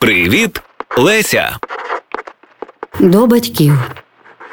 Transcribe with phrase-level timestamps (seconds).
[0.00, 0.60] Привіт,
[0.98, 1.56] Леся.
[3.00, 3.72] До батьків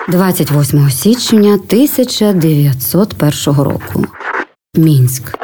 [0.08, 4.06] 28 січня 1901 року.
[4.76, 5.38] Мінськ.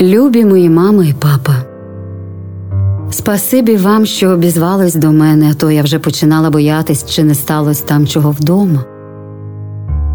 [0.00, 1.54] Любі мої мама і папа.
[3.10, 7.84] Спасибі вам, що обізвались до мене, а то я вже починала боятись, чи не сталося
[7.84, 8.84] там чого вдома.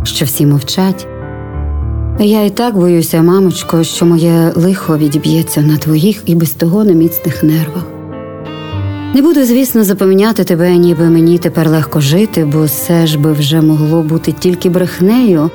[0.03, 1.07] Що всі мовчать.
[2.19, 7.43] Я і так боюся, мамочко, що моє лихо відіб'ється на твоїх і без того неміцних
[7.43, 8.00] нервах.
[9.13, 13.61] Не буду, звісно, запевняти тебе, ніби мені тепер легко жити, бо все ж би вже
[13.61, 15.49] могло бути тільки брехнею.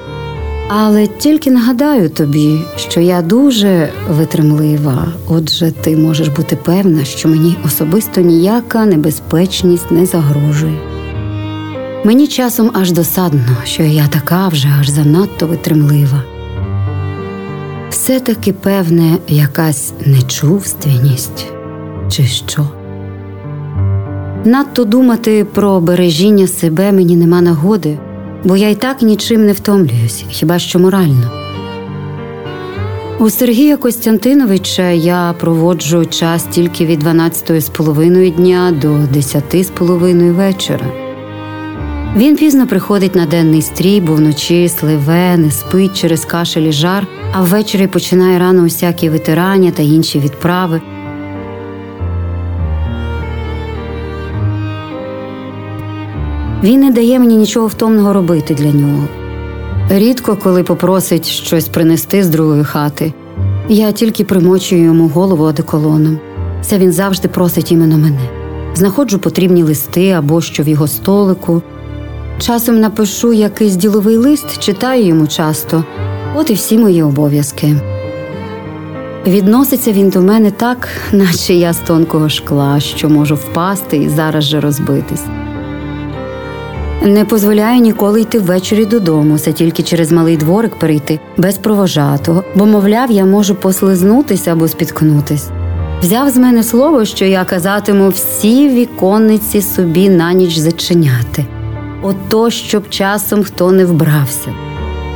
[0.68, 7.56] Але тільки нагадаю тобі, що я дуже витримлива, отже, ти можеш бути певна, що мені
[7.64, 10.78] особисто ніяка небезпечність не загрожує.
[12.04, 16.22] Мені часом аж досадно, що я така вже аж занадто витримлива.
[17.90, 21.46] Все таки певне, якась нечувственність,
[22.10, 22.68] чи що.
[24.46, 27.98] Надто думати про бережіння себе мені нема нагоди,
[28.44, 31.30] бо я й так нічим не втомлююсь, хіба що морально.
[33.18, 39.70] У Сергія Костянтиновича я проводжу час тільки від 12 з половиною дня до 10 з
[39.70, 40.86] половиною вечора.
[42.16, 47.06] Він пізно приходить на денний стрій, бо вночі сливе, не спить через кашель і жар,
[47.32, 50.80] а ввечері починає рано усякі витирання та інші відправи.
[56.62, 59.04] Він не дає мені нічого втомного робити для нього.
[59.88, 63.12] Рідко, коли попросить щось принести з другої хати,
[63.68, 66.18] я тільки примочую йому голову одеколоном.
[66.62, 68.20] Це він завжди просить іменно мене.
[68.74, 71.62] Знаходжу потрібні листи або що в його столику.
[72.38, 75.84] Часом напишу якийсь діловий лист, читаю йому часто,
[76.34, 77.76] от і всі мої обов'язки.
[79.26, 84.44] Відноситься він до мене так, наче я з тонкого шкла, що можу впасти і зараз
[84.44, 85.22] же розбитись.
[87.02, 92.66] Не дозволяє ніколи йти ввечері додому, це тільки через малий дворик перейти без провожатого, бо,
[92.66, 95.48] мовляв, я можу послизнутися або спіткнутись.
[96.02, 101.44] Взяв з мене слово, що я казатиму всі віконниці собі на ніч зачиняти,
[102.02, 104.50] ото щоб часом хто не вбрався.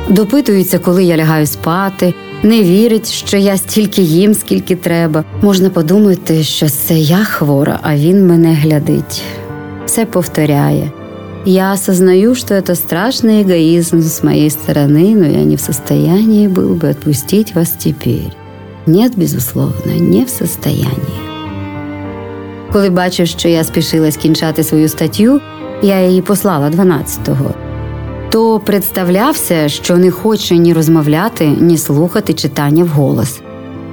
[0.09, 2.13] Допитується, коли я лягаю спати,
[2.43, 5.23] не вірить, що я стільки їм, скільки треба.
[5.41, 9.21] Можна подумати, що це я хвора, а він мене глядить.
[9.85, 10.91] Все повторяє.
[11.44, 16.74] Я осознаю, что это страшный эгоизм с моей стороны, но я не в состоянии был
[16.74, 18.32] бы отпустить вас теперь.
[18.86, 21.26] Нет, безусловно, не в состоянии.
[22.72, 25.40] Коли бачив, що я спішила скінчати свою статтю,
[25.82, 27.54] я її послала 12-го,
[28.30, 33.40] то представлявся, що не хоче ні розмовляти, ні слухати читання вголос.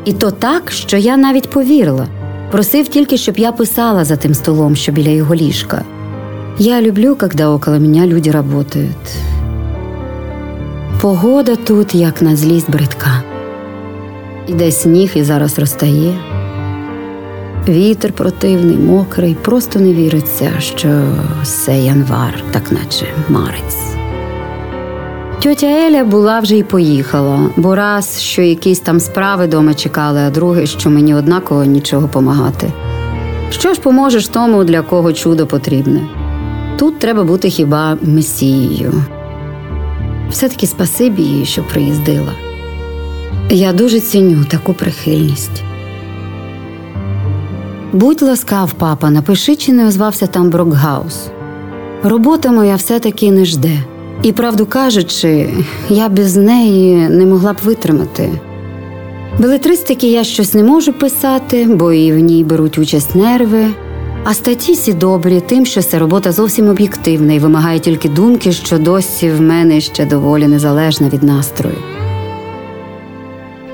[0.05, 2.07] І то так, що я навіть повірила.
[2.51, 5.83] Просив тільки, щоб я писала за тим столом, що біля його ліжка.
[6.60, 8.96] Я люблю, когда около меня люди работают.
[11.00, 13.22] Погода тут, як на злість бридка.
[14.46, 16.14] Іде сніг і зараз розтає.
[17.68, 20.88] Вітер противний, мокрий, просто не віриться, що
[21.44, 23.78] це январ, так наче марець.
[25.42, 30.30] Тьотя Еля була вже й поїхала, бо раз, що якісь там справи дома чекали, а
[30.30, 32.72] друге, що мені однаково нічого помагати.
[33.50, 36.00] Що ж поможеш тому, для кого чудо потрібне?
[36.78, 38.92] Тут треба бути хіба месією.
[40.30, 42.32] Все-таки спасибі їй, що приїздила.
[43.50, 45.62] Я дуже ціню таку прихильність.
[47.92, 51.26] Будь ласкав, папа, напиши, чи не озвався там Брокгаус.
[52.02, 53.84] Робота моя все-таки не жде.
[54.22, 55.48] І, правду кажучи,
[55.88, 58.30] я без неї не могла б витримати.
[59.38, 63.66] Белетристики я щось не можу писати, бо і в ній беруть участь нерви.
[64.24, 68.78] А статті сі добрі тим, що ця робота зовсім об'єктивна і вимагає тільки думки, що
[68.78, 71.76] досі в мене ще доволі незалежна від настрою.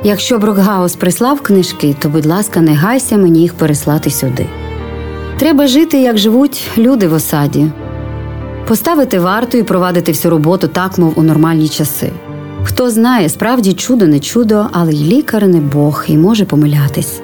[0.04, 4.46] Якщо Брокгаус прислав книжки, то, будь ласка, не гайся мені їх переслати сюди.
[5.38, 7.66] Треба жити, як живуть люди в осаді,
[8.68, 12.12] поставити варту і провадити всю роботу так, мов у нормальні часи.
[12.64, 17.20] Хто знає, справді чудо не чудо, але й лікар не Бог і може помилятись.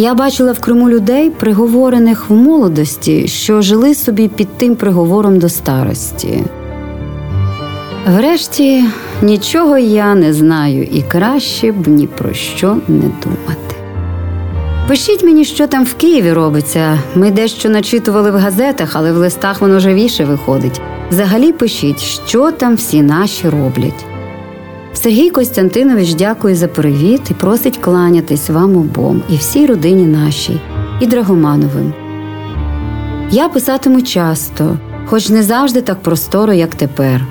[0.00, 5.48] Я бачила в Криму людей, приговорених в молодості, що жили собі під тим приговором до
[5.48, 6.44] старості.
[8.06, 8.84] Врешті
[9.22, 13.76] нічого я не знаю і краще б ні про що не думати.
[14.88, 16.98] Пишіть мені, що там в Києві робиться.
[17.14, 20.80] Ми дещо начитували в газетах, але в листах воно живіше виходить.
[21.10, 24.04] Взагалі пишіть, що там всі наші роблять.
[25.02, 30.60] Сергій Костянтинович дякує за привіт і просить кланятись вам обом і всій родині нашій,
[31.00, 31.92] і Драгомановим.
[33.30, 37.26] Я писатиму часто, хоч не завжди так просторо, як тепер.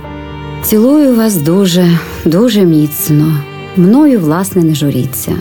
[0.64, 3.34] Цілую вас дуже, дуже міцно.
[3.78, 5.32] Мною, власне, не журіться.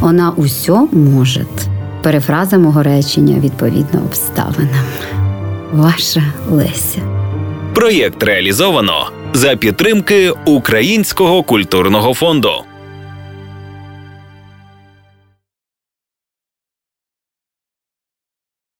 [0.00, 1.46] Вона усьо може.
[2.02, 4.84] Перефраза мого речення відповідно обставинам.
[5.72, 7.17] Ваша Леся.
[7.78, 12.64] Проєкт реалізовано за підтримки Українського культурного фонду.